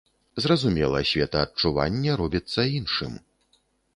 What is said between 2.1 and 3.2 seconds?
робіцца іншым.